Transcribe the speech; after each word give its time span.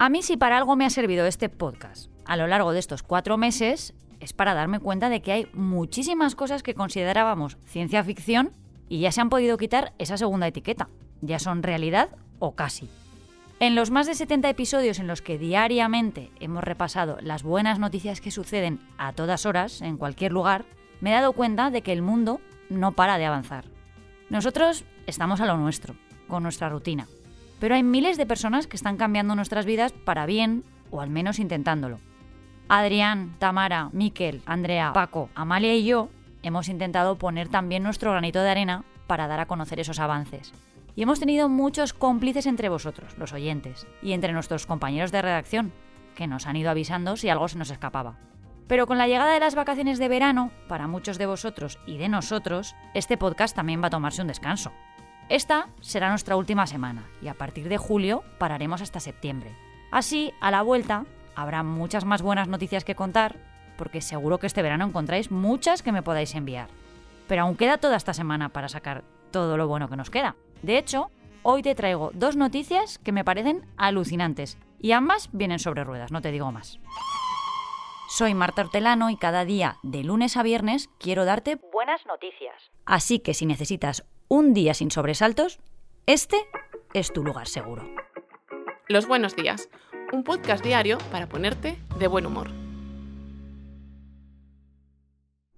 A 0.00 0.10
mí 0.10 0.22
si 0.22 0.36
para 0.36 0.56
algo 0.56 0.76
me 0.76 0.86
ha 0.86 0.90
servido 0.90 1.26
este 1.26 1.48
podcast 1.48 2.10
a 2.28 2.36
lo 2.36 2.46
largo 2.46 2.72
de 2.72 2.78
estos 2.78 3.02
cuatro 3.02 3.38
meses 3.38 3.94
es 4.20 4.34
para 4.34 4.54
darme 4.54 4.80
cuenta 4.80 5.08
de 5.08 5.22
que 5.22 5.32
hay 5.32 5.48
muchísimas 5.54 6.34
cosas 6.34 6.62
que 6.62 6.74
considerábamos 6.74 7.56
ciencia 7.64 8.04
ficción 8.04 8.52
y 8.88 9.00
ya 9.00 9.12
se 9.12 9.22
han 9.22 9.30
podido 9.30 9.56
quitar 9.56 9.94
esa 9.98 10.18
segunda 10.18 10.46
etiqueta. 10.46 10.88
Ya 11.22 11.38
son 11.38 11.62
realidad 11.62 12.10
o 12.38 12.54
casi. 12.54 12.88
En 13.60 13.74
los 13.74 13.90
más 13.90 14.06
de 14.06 14.14
70 14.14 14.50
episodios 14.50 14.98
en 14.98 15.06
los 15.06 15.22
que 15.22 15.38
diariamente 15.38 16.30
hemos 16.38 16.62
repasado 16.62 17.16
las 17.22 17.42
buenas 17.42 17.78
noticias 17.78 18.20
que 18.20 18.30
suceden 18.30 18.78
a 18.98 19.12
todas 19.14 19.46
horas, 19.46 19.80
en 19.80 19.96
cualquier 19.96 20.32
lugar, 20.32 20.66
me 21.00 21.10
he 21.10 21.14
dado 21.14 21.32
cuenta 21.32 21.70
de 21.70 21.82
que 21.82 21.92
el 21.92 22.02
mundo 22.02 22.40
no 22.68 22.92
para 22.92 23.18
de 23.18 23.24
avanzar. 23.24 23.64
Nosotros 24.28 24.84
estamos 25.06 25.40
a 25.40 25.46
lo 25.46 25.56
nuestro, 25.56 25.96
con 26.28 26.42
nuestra 26.42 26.68
rutina, 26.68 27.08
pero 27.58 27.74
hay 27.74 27.82
miles 27.82 28.16
de 28.16 28.26
personas 28.26 28.66
que 28.66 28.76
están 28.76 28.96
cambiando 28.96 29.34
nuestras 29.34 29.66
vidas 29.66 29.92
para 29.92 30.26
bien, 30.26 30.64
o 30.90 31.00
al 31.00 31.10
menos 31.10 31.38
intentándolo. 31.38 31.98
Adrián, 32.68 33.34
Tamara, 33.38 33.88
Miquel, 33.92 34.42
Andrea, 34.46 34.92
Paco, 34.92 35.30
Amalia 35.34 35.74
y 35.74 35.84
yo 35.84 36.10
hemos 36.42 36.68
intentado 36.68 37.16
poner 37.16 37.48
también 37.48 37.82
nuestro 37.82 38.12
granito 38.12 38.42
de 38.42 38.50
arena 38.50 38.84
para 39.06 39.26
dar 39.26 39.40
a 39.40 39.46
conocer 39.46 39.80
esos 39.80 39.98
avances. 39.98 40.52
Y 40.94 41.02
hemos 41.02 41.20
tenido 41.20 41.48
muchos 41.48 41.92
cómplices 41.92 42.46
entre 42.46 42.68
vosotros, 42.68 43.16
los 43.18 43.32
oyentes, 43.32 43.86
y 44.02 44.12
entre 44.12 44.32
nuestros 44.32 44.66
compañeros 44.66 45.12
de 45.12 45.22
redacción, 45.22 45.72
que 46.14 46.26
nos 46.26 46.46
han 46.46 46.56
ido 46.56 46.70
avisando 46.70 47.16
si 47.16 47.28
algo 47.28 47.48
se 47.48 47.58
nos 47.58 47.70
escapaba. 47.70 48.16
Pero 48.66 48.86
con 48.86 48.98
la 48.98 49.06
llegada 49.06 49.32
de 49.32 49.40
las 49.40 49.54
vacaciones 49.54 49.98
de 49.98 50.08
verano, 50.08 50.50
para 50.68 50.88
muchos 50.88 51.16
de 51.16 51.26
vosotros 51.26 51.78
y 51.86 51.96
de 51.96 52.08
nosotros, 52.08 52.74
este 52.94 53.16
podcast 53.16 53.56
también 53.56 53.82
va 53.82 53.86
a 53.86 53.90
tomarse 53.90 54.20
un 54.20 54.28
descanso. 54.28 54.72
Esta 55.28 55.68
será 55.80 56.08
nuestra 56.08 56.36
última 56.36 56.66
semana 56.66 57.06
y 57.20 57.28
a 57.28 57.34
partir 57.34 57.68
de 57.68 57.76
julio 57.76 58.24
pararemos 58.38 58.80
hasta 58.80 58.98
septiembre. 58.98 59.54
Así, 59.90 60.32
a 60.40 60.50
la 60.50 60.62
vuelta, 60.62 61.04
habrá 61.34 61.62
muchas 61.62 62.06
más 62.06 62.22
buenas 62.22 62.48
noticias 62.48 62.82
que 62.84 62.94
contar, 62.94 63.36
porque 63.76 64.00
seguro 64.00 64.38
que 64.38 64.46
este 64.46 64.62
verano 64.62 64.86
encontráis 64.86 65.30
muchas 65.30 65.82
que 65.82 65.92
me 65.92 66.02
podáis 66.02 66.34
enviar. 66.34 66.68
Pero 67.26 67.42
aún 67.42 67.56
queda 67.56 67.76
toda 67.76 67.96
esta 67.96 68.14
semana 68.14 68.48
para 68.48 68.70
sacar 68.70 69.04
todo 69.30 69.58
lo 69.58 69.68
bueno 69.68 69.90
que 69.90 69.96
nos 69.96 70.08
queda. 70.08 70.34
De 70.62 70.78
hecho, 70.78 71.10
hoy 71.42 71.62
te 71.62 71.74
traigo 71.74 72.10
dos 72.14 72.36
noticias 72.36 72.98
que 72.98 73.12
me 73.12 73.24
parecen 73.24 73.66
alucinantes 73.76 74.56
y 74.80 74.92
ambas 74.92 75.28
vienen 75.32 75.58
sobre 75.58 75.84
ruedas, 75.84 76.10
no 76.10 76.22
te 76.22 76.32
digo 76.32 76.50
más. 76.52 76.80
Soy 78.08 78.32
Marta 78.32 78.62
Hortelano 78.62 79.10
y 79.10 79.18
cada 79.18 79.44
día, 79.44 79.76
de 79.82 80.02
lunes 80.04 80.38
a 80.38 80.42
viernes, 80.42 80.88
quiero 80.98 81.26
darte 81.26 81.56
buenas 81.70 82.06
noticias. 82.06 82.70
Así 82.86 83.18
que 83.18 83.34
si 83.34 83.44
necesitas 83.44 84.06
un 84.28 84.52
día 84.52 84.74
sin 84.74 84.90
sobresaltos, 84.90 85.58
este 86.06 86.36
es 86.92 87.12
tu 87.12 87.24
lugar 87.24 87.48
seguro. 87.48 87.88
Los 88.86 89.08
buenos 89.08 89.34
días, 89.34 89.68
un 90.12 90.22
podcast 90.22 90.62
diario 90.62 90.98
para 91.10 91.28
ponerte 91.28 91.78
de 91.98 92.06
buen 92.06 92.26
humor. 92.26 92.50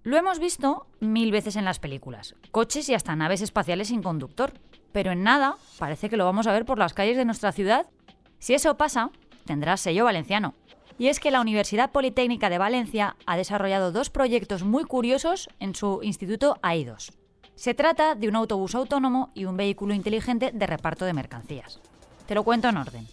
Lo 0.02 0.16
hemos 0.16 0.38
visto 0.38 0.86
mil 1.00 1.30
veces 1.30 1.56
en 1.56 1.64
las 1.64 1.78
películas, 1.78 2.34
coches 2.52 2.88
y 2.88 2.94
hasta 2.94 3.14
naves 3.16 3.42
espaciales 3.42 3.88
sin 3.88 4.02
conductor, 4.02 4.52
pero 4.92 5.12
en 5.12 5.24
nada 5.24 5.56
parece 5.78 6.08
que 6.08 6.16
lo 6.16 6.24
vamos 6.24 6.46
a 6.46 6.52
ver 6.52 6.64
por 6.64 6.78
las 6.78 6.94
calles 6.94 7.16
de 7.16 7.24
nuestra 7.24 7.52
ciudad. 7.52 7.86
Si 8.38 8.54
eso 8.54 8.76
pasa, 8.76 9.10
tendrá 9.44 9.76
sello 9.76 10.04
valenciano. 10.04 10.54
Y 10.96 11.08
es 11.08 11.18
que 11.18 11.30
la 11.30 11.40
Universidad 11.40 11.92
Politécnica 11.92 12.50
de 12.50 12.58
Valencia 12.58 13.16
ha 13.26 13.36
desarrollado 13.36 13.90
dos 13.90 14.10
proyectos 14.10 14.64
muy 14.64 14.84
curiosos 14.84 15.48
en 15.58 15.74
su 15.74 16.00
instituto 16.02 16.56
AI2. 16.62 17.19
Se 17.60 17.74
trata 17.74 18.14
de 18.14 18.26
un 18.26 18.36
autobús 18.36 18.74
autónomo 18.74 19.28
y 19.34 19.44
un 19.44 19.58
vehículo 19.58 19.92
inteligente 19.92 20.50
de 20.50 20.66
reparto 20.66 21.04
de 21.04 21.12
mercancías. 21.12 21.78
Te 22.26 22.34
lo 22.34 22.42
cuento 22.42 22.70
en 22.70 22.78
orden. 22.78 23.06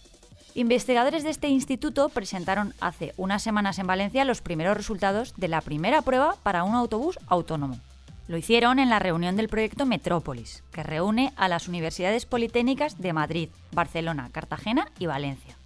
Investigadores 0.54 1.22
de 1.22 1.28
este 1.28 1.48
instituto 1.48 2.08
presentaron 2.08 2.72
hace 2.80 3.12
unas 3.18 3.42
semanas 3.42 3.78
en 3.78 3.86
Valencia 3.86 4.24
los 4.24 4.40
primeros 4.40 4.74
resultados 4.74 5.34
de 5.36 5.48
la 5.48 5.60
primera 5.60 6.00
prueba 6.00 6.36
para 6.42 6.64
un 6.64 6.74
autobús 6.74 7.18
autónomo. 7.26 7.78
Lo 8.26 8.38
hicieron 8.38 8.78
en 8.78 8.88
la 8.88 8.98
reunión 8.98 9.36
del 9.36 9.50
proyecto 9.50 9.84
Metrópolis, 9.84 10.64
que 10.72 10.82
reúne 10.82 11.34
a 11.36 11.48
las 11.48 11.68
universidades 11.68 12.24
politécnicas 12.24 12.96
de 12.96 13.12
Madrid, 13.12 13.50
Barcelona, 13.72 14.30
Cartagena 14.32 14.90
y 14.98 15.04
Valencia. 15.04 15.58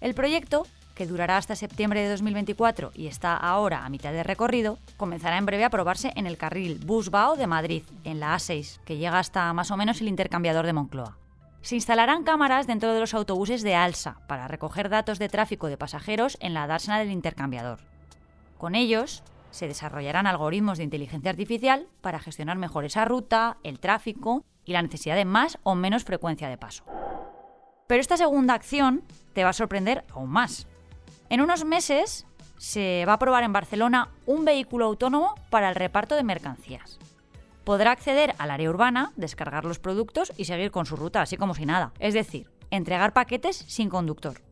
El 0.00 0.14
proyecto, 0.14 0.68
que 0.94 1.06
durará 1.06 1.36
hasta 1.36 1.56
septiembre 1.56 2.02
de 2.02 2.10
2024 2.10 2.92
y 2.94 3.06
está 3.06 3.36
ahora 3.36 3.84
a 3.84 3.88
mitad 3.88 4.12
de 4.12 4.22
recorrido, 4.22 4.78
comenzará 4.96 5.38
en 5.38 5.46
breve 5.46 5.64
a 5.64 5.70
probarse 5.70 6.12
en 6.16 6.26
el 6.26 6.36
carril 6.36 6.80
Busbao 6.84 7.36
de 7.36 7.46
Madrid, 7.46 7.82
en 8.04 8.20
la 8.20 8.34
A6, 8.34 8.80
que 8.84 8.96
llega 8.96 9.18
hasta 9.18 9.52
más 9.52 9.70
o 9.70 9.76
menos 9.76 10.00
el 10.00 10.08
intercambiador 10.08 10.66
de 10.66 10.72
Moncloa. 10.72 11.16
Se 11.62 11.76
instalarán 11.76 12.24
cámaras 12.24 12.66
dentro 12.66 12.92
de 12.92 13.00
los 13.00 13.14
autobuses 13.14 13.62
de 13.62 13.76
Alsa 13.76 14.18
para 14.26 14.48
recoger 14.48 14.88
datos 14.88 15.18
de 15.18 15.28
tráfico 15.28 15.68
de 15.68 15.76
pasajeros 15.76 16.36
en 16.40 16.54
la 16.54 16.66
dársena 16.66 16.98
del 16.98 17.12
intercambiador. 17.12 17.78
Con 18.58 18.74
ellos, 18.74 19.22
se 19.52 19.68
desarrollarán 19.68 20.26
algoritmos 20.26 20.78
de 20.78 20.84
inteligencia 20.84 21.30
artificial 21.30 21.86
para 22.00 22.18
gestionar 22.18 22.56
mejor 22.56 22.84
esa 22.84 23.04
ruta, 23.04 23.58
el 23.62 23.78
tráfico 23.78 24.44
y 24.64 24.72
la 24.72 24.82
necesidad 24.82 25.14
de 25.14 25.24
más 25.24 25.58
o 25.62 25.74
menos 25.74 26.04
frecuencia 26.04 26.48
de 26.48 26.56
paso. 26.56 26.84
Pero 27.86 28.00
esta 28.00 28.16
segunda 28.16 28.54
acción 28.54 29.04
te 29.34 29.44
va 29.44 29.50
a 29.50 29.54
sorprender 29.54 30.04
aún 30.12 30.30
más. 30.30 30.66
En 31.32 31.40
unos 31.40 31.64
meses 31.64 32.26
se 32.58 33.04
va 33.08 33.14
a 33.14 33.18
probar 33.18 33.42
en 33.42 33.54
Barcelona 33.54 34.10
un 34.26 34.44
vehículo 34.44 34.84
autónomo 34.84 35.34
para 35.48 35.70
el 35.70 35.74
reparto 35.74 36.14
de 36.14 36.22
mercancías 36.22 36.98
podrá 37.64 37.92
acceder 37.92 38.34
al 38.38 38.50
área 38.50 38.68
urbana, 38.68 39.12
descargar 39.16 39.64
los 39.64 39.78
productos 39.78 40.32
y 40.36 40.44
seguir 40.44 40.70
con 40.70 40.86
su 40.86 40.96
ruta, 40.96 41.22
así 41.22 41.36
como 41.36 41.54
si 41.54 41.66
nada. 41.66 41.92
Es 41.98 42.14
decir, 42.14 42.50
entregar 42.70 43.12
paquetes 43.12 43.56
sin 43.56 43.88
conductor. 43.88 44.42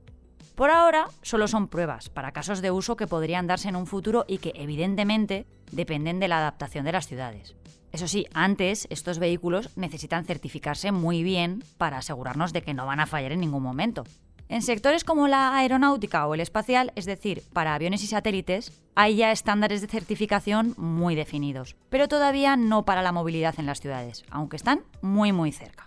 Por 0.55 0.71
ahora, 0.71 1.09
solo 1.23 1.49
son 1.49 1.69
pruebas 1.69 2.09
para 2.09 2.33
casos 2.33 2.61
de 2.61 2.71
uso 2.71 2.97
que 2.97 3.07
podrían 3.07 3.47
darse 3.47 3.69
en 3.69 3.77
un 3.77 3.87
futuro 3.87 4.25
y 4.29 4.39
que, 4.39 4.53
evidentemente, 4.55 5.47
dependen 5.73 6.21
de 6.21 6.29
la 6.29 6.39
adaptación 6.39 6.85
de 6.85 6.93
las 6.93 7.07
ciudades. 7.07 7.57
Eso 7.93 8.07
sí, 8.07 8.27
antes 8.33 8.87
estos 8.91 9.19
vehículos 9.19 9.77
necesitan 9.77 10.25
certificarse 10.25 10.93
muy 10.93 11.23
bien 11.23 11.65
para 11.77 11.99
asegurarnos 11.99 12.53
de 12.53 12.62
que 12.62 12.75
no 12.75 12.87
van 12.87 13.01
a 13.01 13.07
fallar 13.07 13.33
en 13.33 13.41
ningún 13.41 13.62
momento. 13.62 14.05
En 14.50 14.62
sectores 14.62 15.05
como 15.05 15.28
la 15.28 15.56
aeronáutica 15.56 16.27
o 16.27 16.34
el 16.34 16.41
espacial, 16.41 16.93
es 16.97 17.06
decir, 17.06 17.44
para 17.53 17.72
aviones 17.72 18.03
y 18.03 18.09
satélites, 18.09 18.72
hay 18.97 19.15
ya 19.15 19.31
estándares 19.31 19.81
de 19.81 19.87
certificación 19.87 20.75
muy 20.77 21.15
definidos, 21.15 21.77
pero 21.88 22.09
todavía 22.09 22.56
no 22.56 22.84
para 22.84 23.03
la 23.03 23.12
movilidad 23.12 23.55
en 23.59 23.66
las 23.66 23.81
ciudades, 23.81 24.25
aunque 24.28 24.56
están 24.56 24.83
muy 25.03 25.31
muy 25.31 25.53
cerca. 25.53 25.87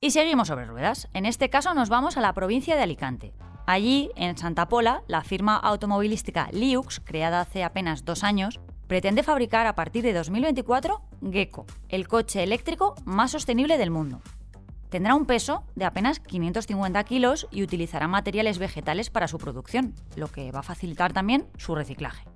Y 0.00 0.12
seguimos 0.12 0.48
sobre 0.48 0.64
ruedas. 0.64 1.08
En 1.12 1.26
este 1.26 1.50
caso 1.50 1.74
nos 1.74 1.90
vamos 1.90 2.16
a 2.16 2.22
la 2.22 2.32
provincia 2.32 2.74
de 2.74 2.82
Alicante. 2.82 3.34
Allí, 3.66 4.10
en 4.16 4.38
Santa 4.38 4.68
Pola, 4.68 5.02
la 5.08 5.22
firma 5.22 5.58
automovilística 5.58 6.48
Liux, 6.52 7.00
creada 7.00 7.42
hace 7.42 7.64
apenas 7.64 8.06
dos 8.06 8.24
años, 8.24 8.60
pretende 8.86 9.22
fabricar 9.22 9.66
a 9.66 9.74
partir 9.74 10.02
de 10.02 10.14
2024 10.14 11.02
Gecko, 11.30 11.66
el 11.90 12.08
coche 12.08 12.42
eléctrico 12.42 12.94
más 13.04 13.32
sostenible 13.32 13.76
del 13.76 13.90
mundo. 13.90 14.22
Tendrá 14.92 15.14
un 15.14 15.24
peso 15.24 15.64
de 15.74 15.86
apenas 15.86 16.20
550 16.20 17.02
kilos 17.04 17.48
y 17.50 17.62
utilizará 17.62 18.08
materiales 18.08 18.58
vegetales 18.58 19.08
para 19.08 19.26
su 19.26 19.38
producción, 19.38 19.94
lo 20.16 20.28
que 20.28 20.52
va 20.52 20.58
a 20.58 20.62
facilitar 20.62 21.14
también 21.14 21.46
su 21.56 21.74
reciclaje. 21.74 22.26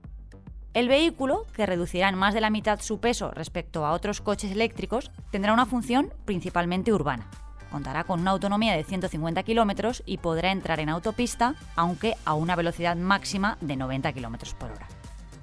El 0.73 0.89
vehículo, 0.89 1.45
que 1.53 1.67
reducirá 1.67 2.09
en 2.09 2.17
más 2.17 2.33
de 2.33 2.41
la 2.41 2.49
mitad 2.49 2.81
su 2.81 2.99
peso 2.99 3.31
respecto 3.31 3.85
a 3.85 3.93
otros 3.93 4.23
coches 4.23 4.53
eléctricos, 4.53 5.11
tendrá 5.31 5.53
una 5.53 5.67
función 5.67 6.15
principalmente 6.25 6.95
urbana. 6.95 7.29
Contará 7.71 8.05
con 8.05 8.21
una 8.21 8.31
autonomía 8.31 8.75
de 8.75 8.85
150 8.85 9.43
kilómetros 9.43 10.03
y 10.07 10.17
podrá 10.17 10.51
entrar 10.51 10.81
en 10.81 10.89
autopista, 10.89 11.57
aunque 11.75 12.15
a 12.25 12.33
una 12.33 12.57
velocidad 12.57 12.97
máxima 12.97 13.59
de 13.61 13.77
90 13.77 14.15
kilómetros 14.15 14.55
por 14.55 14.71
hora. 14.71 14.89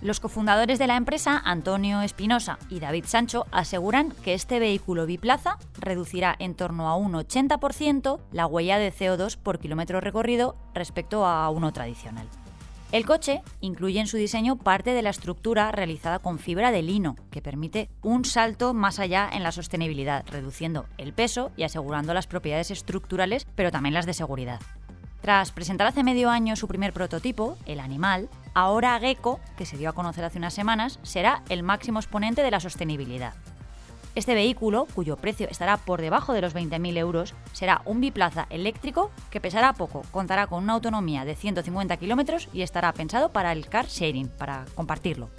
Los 0.03 0.19
cofundadores 0.19 0.79
de 0.79 0.87
la 0.87 0.97
empresa, 0.97 1.41
Antonio 1.45 2.01
Espinosa 2.01 2.59
y 2.69 2.81
David 2.81 3.05
Sancho, 3.07 3.45
aseguran 3.51 4.11
que 4.11 4.33
este 4.33 4.59
vehículo 4.59 5.05
biplaza 5.05 5.57
reducirá 5.79 6.35
en 6.39 6.55
torno 6.55 6.89
a 6.89 6.97
un 6.97 7.13
80% 7.13 8.19
la 8.33 8.45
huella 8.45 8.77
de 8.77 8.91
CO2 8.91 9.37
por 9.37 9.59
kilómetro 9.59 10.01
recorrido 10.01 10.57
respecto 10.73 11.25
a 11.25 11.49
uno 11.49 11.71
tradicional. 11.71 12.27
El 12.91 13.05
coche 13.05 13.43
incluye 13.61 14.01
en 14.01 14.07
su 14.07 14.17
diseño 14.17 14.57
parte 14.57 14.91
de 14.91 15.03
la 15.03 15.09
estructura 15.09 15.71
realizada 15.71 16.19
con 16.19 16.37
fibra 16.37 16.71
de 16.71 16.81
lino, 16.81 17.15
que 17.31 17.41
permite 17.41 17.89
un 18.01 18.25
salto 18.25 18.73
más 18.73 18.99
allá 18.99 19.29
en 19.31 19.41
la 19.41 19.53
sostenibilidad, 19.53 20.25
reduciendo 20.29 20.85
el 20.97 21.13
peso 21.13 21.51
y 21.55 21.63
asegurando 21.63 22.13
las 22.13 22.27
propiedades 22.27 22.71
estructurales, 22.71 23.47
pero 23.55 23.71
también 23.71 23.93
las 23.93 24.05
de 24.05 24.13
seguridad. 24.13 24.59
Tras 25.21 25.53
presentar 25.53 25.87
hace 25.87 26.03
medio 26.03 26.29
año 26.29 26.57
su 26.57 26.67
primer 26.67 26.91
prototipo, 26.91 27.57
el 27.65 27.79
animal, 27.79 28.27
ahora 28.53 28.99
Gecko, 28.99 29.39
que 29.57 29.65
se 29.65 29.77
dio 29.77 29.89
a 29.89 29.93
conocer 29.93 30.23
hace 30.25 30.37
unas 30.37 30.53
semanas, 30.53 30.99
será 31.03 31.43
el 31.49 31.63
máximo 31.63 31.99
exponente 31.99 32.43
de 32.43 32.51
la 32.51 32.59
sostenibilidad. 32.59 33.33
Este 34.15 34.35
vehículo, 34.35 34.85
cuyo 34.93 35.17
precio 35.17 35.47
estará 35.49 35.77
por 35.77 35.99
debajo 35.99 36.33
de 36.33 36.41
los 36.41 36.53
20.000 36.53 36.97
euros, 36.97 37.33
será 37.51 37.81
un 37.85 37.99
biplaza 37.99 38.45
eléctrico 38.51 39.09
que 39.31 39.41
pesará 39.41 39.73
poco, 39.73 40.03
contará 40.11 40.45
con 40.45 40.63
una 40.63 40.73
autonomía 40.73 41.25
de 41.25 41.35
150 41.35 41.97
kilómetros 41.97 42.47
y 42.53 42.61
estará 42.61 42.93
pensado 42.93 43.29
para 43.29 43.51
el 43.51 43.67
car 43.67 43.87
sharing, 43.87 44.27
para 44.29 44.65
compartirlo. 44.75 45.29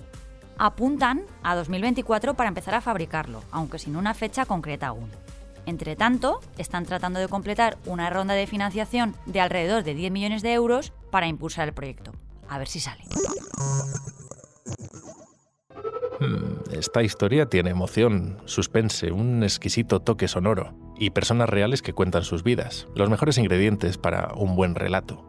apuntan 0.56 1.22
a 1.42 1.54
2024 1.54 2.34
para 2.34 2.48
empezar 2.48 2.74
a 2.74 2.80
fabricarlo, 2.80 3.42
aunque 3.50 3.78
sin 3.78 3.96
una 3.96 4.14
fecha 4.14 4.44
concreta 4.44 4.88
aún. 4.88 5.10
Entre 5.66 5.96
tanto, 5.96 6.40
están 6.58 6.84
tratando 6.84 7.20
de 7.20 7.28
completar 7.28 7.78
una 7.86 8.10
ronda 8.10 8.34
de 8.34 8.46
financiación 8.46 9.16
de 9.26 9.40
alrededor 9.40 9.82
de 9.82 9.94
10 9.94 10.12
millones 10.12 10.42
de 10.42 10.52
euros 10.52 10.92
para 11.10 11.26
impulsar 11.26 11.68
el 11.68 11.74
proyecto. 11.74 12.12
A 12.48 12.58
ver 12.58 12.68
si 12.68 12.80
sale. 12.80 13.02
Hmm, 16.20 16.72
esta 16.72 17.02
historia 17.02 17.46
tiene 17.46 17.70
emoción, 17.70 18.38
suspense, 18.44 19.10
un 19.10 19.42
exquisito 19.42 20.00
toque 20.00 20.28
sonoro 20.28 20.74
y 20.98 21.10
personas 21.10 21.48
reales 21.48 21.82
que 21.82 21.92
cuentan 21.92 22.22
sus 22.22 22.42
vidas, 22.42 22.86
los 22.94 23.10
mejores 23.10 23.38
ingredientes 23.38 23.98
para 23.98 24.32
un 24.36 24.54
buen 24.54 24.74
relato. 24.74 25.24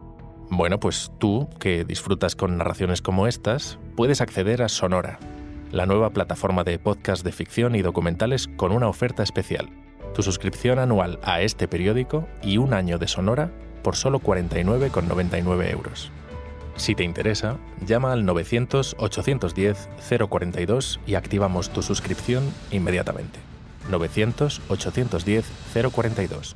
Bueno, 0.48 0.78
pues 0.78 1.10
tú, 1.18 1.48
que 1.58 1.84
disfrutas 1.84 2.36
con 2.36 2.56
narraciones 2.56 3.02
como 3.02 3.26
estas, 3.26 3.78
puedes 3.96 4.20
acceder 4.20 4.62
a 4.62 4.68
Sonora, 4.68 5.18
la 5.72 5.86
nueva 5.86 6.10
plataforma 6.10 6.62
de 6.62 6.78
podcast 6.78 7.24
de 7.24 7.32
ficción 7.32 7.74
y 7.74 7.82
documentales 7.82 8.48
con 8.56 8.70
una 8.70 8.88
oferta 8.88 9.24
especial. 9.24 9.68
Tu 10.14 10.22
suscripción 10.22 10.78
anual 10.78 11.18
a 11.24 11.42
este 11.42 11.66
periódico 11.66 12.28
y 12.42 12.58
un 12.58 12.74
año 12.74 12.98
de 12.98 13.08
Sonora 13.08 13.50
por 13.82 13.96
solo 13.96 14.20
49,99 14.20 15.72
euros. 15.72 16.12
Si 16.76 16.94
te 16.94 17.04
interesa, 17.04 17.58
llama 17.84 18.12
al 18.12 18.24
900-810-042 18.24 21.00
y 21.06 21.14
activamos 21.14 21.70
tu 21.70 21.80
suscripción 21.82 22.52
inmediatamente. 22.70 23.38
900-810-042. 23.90 26.54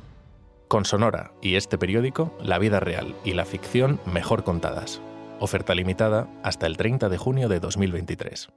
Con 0.67 0.85
Sonora 0.85 1.31
y 1.41 1.55
este 1.55 1.77
periódico, 1.77 2.37
la 2.41 2.57
vida 2.59 2.79
real 2.79 3.15
y 3.25 3.33
la 3.33 3.45
ficción 3.45 3.99
mejor 4.05 4.43
contadas. 4.43 5.01
Oferta 5.39 5.73
limitada 5.73 6.27
hasta 6.43 6.67
el 6.67 6.77
30 6.77 7.09
de 7.09 7.17
junio 7.17 7.49
de 7.49 7.59
2023. 7.59 8.49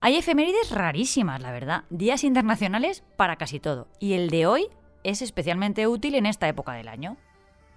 Hay 0.00 0.16
efemérides 0.16 0.70
rarísimas, 0.70 1.42
la 1.42 1.52
verdad. 1.52 1.84
Días 1.90 2.24
internacionales 2.24 3.04
para 3.16 3.36
casi 3.36 3.60
todo. 3.60 3.88
Y 4.00 4.14
el 4.14 4.30
de 4.30 4.46
hoy 4.46 4.68
es 5.04 5.20
especialmente 5.22 5.86
útil 5.86 6.14
en 6.14 6.24
esta 6.24 6.48
época 6.48 6.72
del 6.72 6.88
año. 6.88 7.18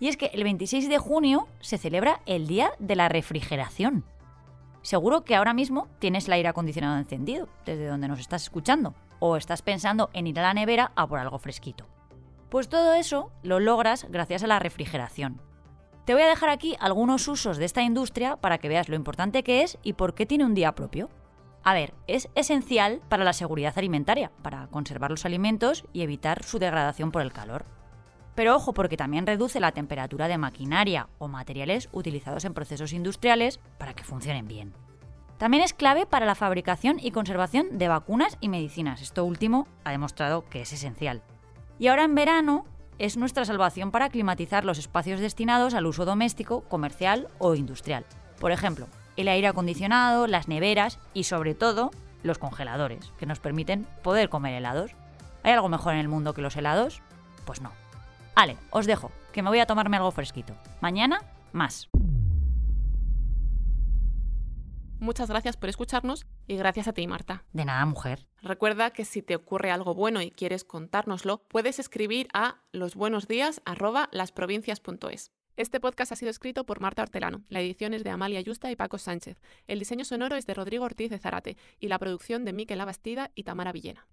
Y 0.02 0.08
es 0.08 0.18
que 0.18 0.32
el 0.34 0.44
26 0.44 0.90
de 0.90 0.98
junio 0.98 1.48
se 1.60 1.78
celebra 1.78 2.22
el 2.26 2.48
Día 2.48 2.72
de 2.80 2.96
la 2.96 3.08
Refrigeración. 3.08 4.04
Seguro 4.82 5.24
que 5.24 5.36
ahora 5.36 5.54
mismo 5.54 5.90
tienes 6.00 6.26
el 6.26 6.34
aire 6.34 6.50
acondicionado 6.50 6.98
encendido, 6.98 7.48
desde 7.68 7.86
donde 7.86 8.08
nos 8.08 8.20
estás 8.20 8.42
escuchando 8.42 8.96
o 9.20 9.38
estás 9.38 9.62
pensando 9.62 10.10
en 10.14 10.26
ir 10.26 10.40
a 10.40 10.42
la 10.42 10.56
nevera 10.56 10.92
a 10.96 11.06
por 11.06 11.20
algo 11.20 11.38
fresquito. 11.38 11.86
Pues 12.50 12.68
todo 12.68 12.96
eso 12.96 13.32
lo 13.44 13.60
logras 13.60 14.08
gracias 14.10 14.42
a 14.42 14.48
la 14.48 14.58
refrigeración. 14.58 15.40
Te 16.06 16.16
voy 16.16 16.24
a 16.24 16.30
dejar 16.30 16.50
aquí 16.50 16.76
algunos 16.80 17.28
usos 17.28 17.58
de 17.58 17.66
esta 17.66 17.84
industria 17.84 18.38
para 18.38 18.58
que 18.58 18.70
veas 18.70 18.90
lo 18.90 18.96
importante 18.96 19.44
que 19.44 19.62
es 19.62 19.78
y 19.84 19.94
por 19.94 20.16
qué 20.16 20.26
tiene 20.26 20.46
un 20.46 20.56
día 20.56 20.74
propio. 20.74 21.12
A 21.62 21.76
ver, 21.76 21.94
es 22.08 22.28
esencial 22.34 23.04
para 23.08 23.24
la 23.24 23.34
seguridad 23.34 23.78
alimentaria, 23.78 24.32
para 24.42 24.66
conservar 24.66 25.12
los 25.12 25.26
alimentos 25.26 25.86
y 25.94 26.02
evitar 26.02 26.44
su 26.44 26.58
degradación 26.58 27.12
por 27.12 27.22
el 27.22 27.32
calor. 27.32 27.66
Pero 28.36 28.56
ojo 28.56 28.74
porque 28.74 28.98
también 28.98 29.28
reduce 29.28 29.60
la 29.60 29.72
temperatura 29.72 30.28
de 30.28 30.38
maquinaria 30.38 31.08
o 31.18 31.28
materiales 31.28 31.90
utilizados 31.92 32.46
en 32.46 32.54
procesos 32.54 32.94
industriales 32.94 33.60
para 33.78 33.94
que 33.94 34.04
funcionen 34.04 34.48
bien. 34.48 34.74
También 35.38 35.64
es 35.64 35.74
clave 35.74 36.06
para 36.06 36.28
la 36.28 36.36
fabricación 36.36 37.00
y 37.02 37.12
conservación 37.12 37.78
de 37.78 37.88
vacunas 37.88 38.38
y 38.42 38.50
medicinas. 38.50 39.02
Esto 39.02 39.26
último 39.26 39.68
ha 39.84 39.92
demostrado 39.92 40.46
que 40.46 40.62
es 40.62 40.72
esencial. 40.72 41.24
Y 41.80 41.88
ahora 41.88 42.04
en 42.04 42.14
verano 42.14 42.66
es 43.00 43.18
nuestra 43.18 43.44
salvación 43.44 43.90
para 43.90 44.10
climatizar 44.10 44.66
los 44.66 44.78
espacios 44.78 45.20
destinados 45.20 45.74
al 45.74 45.88
uso 45.88 46.06
doméstico, 46.06 46.62
comercial 46.62 47.28
o 47.40 47.56
industrial. 47.56 48.06
Por 48.40 48.52
ejemplo, 48.52 48.88
el 49.18 49.28
aire 49.28 49.48
acondicionado, 49.48 50.28
las 50.28 50.48
neveras 50.48 51.00
y 51.16 51.24
sobre 51.24 51.56
todo 51.56 51.90
los 52.22 52.38
congeladores, 52.38 53.12
que 53.18 53.26
nos 53.26 53.40
permiten 53.40 53.88
poder 54.04 54.30
comer 54.30 54.54
helados. 54.54 54.92
¿Hay 55.42 55.54
algo 55.54 55.70
mejor 55.70 55.94
en 55.94 56.00
el 56.00 56.08
mundo 56.08 56.36
que 56.36 56.44
los 56.44 56.56
helados? 56.56 57.02
Pues 57.46 57.62
no. 57.62 57.81
Ale, 58.42 58.58
os 58.72 58.88
dejo, 58.88 59.12
que 59.32 59.44
me 59.44 59.50
voy 59.50 59.60
a 59.60 59.68
tomarme 59.68 59.98
algo 59.98 60.10
fresquito. 60.10 60.56
Mañana, 60.80 61.22
más. 61.52 61.92
Muchas 65.00 65.30
gracias 65.30 65.58
por 65.58 65.70
escucharnos 65.70 66.26
y 66.48 66.56
gracias 66.56 66.88
a 66.88 66.94
ti, 66.94 67.06
Marta. 67.06 67.44
De 67.54 67.66
nada, 67.66 67.86
mujer. 67.86 68.26
Recuerda 68.42 68.90
que 68.90 69.06
si 69.06 69.22
te 69.22 69.36
ocurre 69.36 69.70
algo 69.70 69.94
bueno 69.94 70.24
y 70.24 70.32
quieres 70.32 70.64
contárnoslo, 70.64 71.44
puedes 71.50 71.78
escribir 71.78 72.30
a 72.34 72.56
losbuenosdías@lasprovincias.es. 72.72 75.32
Este 75.56 75.80
podcast 75.80 76.12
ha 76.12 76.16
sido 76.16 76.32
escrito 76.32 76.66
por 76.66 76.80
Marta 76.80 77.04
Hortelano, 77.04 77.44
la 77.48 77.62
edición 77.62 77.94
es 77.94 78.04
de 78.04 78.10
Amalia 78.10 78.42
Yusta 78.42 78.72
y 78.72 78.76
Paco 78.76 78.98
Sánchez, 78.98 79.40
el 79.68 79.78
diseño 79.78 80.04
sonoro 80.04 80.36
es 80.36 80.48
de 80.48 80.56
Rodrigo 80.56 80.86
Ortiz 80.86 81.12
de 81.12 81.20
Zarate 81.20 81.58
y 81.80 81.90
la 81.90 82.00
producción 82.00 82.44
de 82.44 82.54
Miquel 82.54 82.82
Abastida 82.82 83.30
y 83.36 83.44
Tamara 83.44 83.72
Villena. 83.72 84.08